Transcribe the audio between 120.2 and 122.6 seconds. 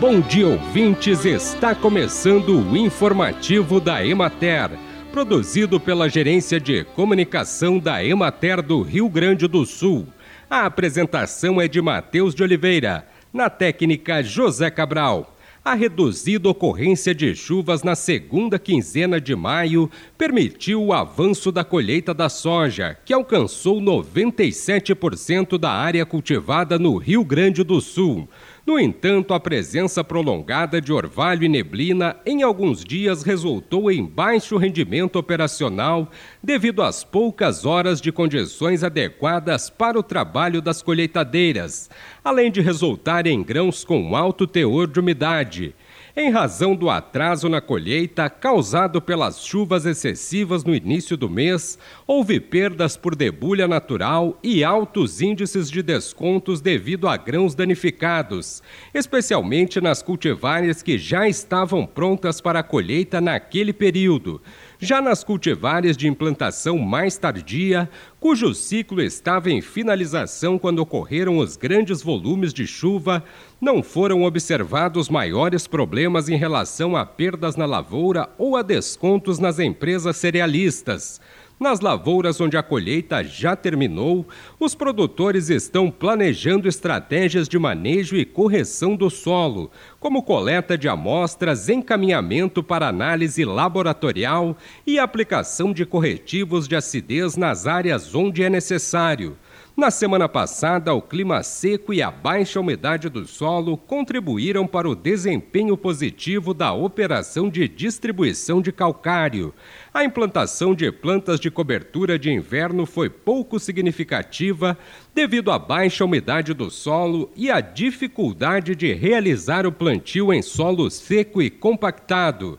em solo seco e compactado.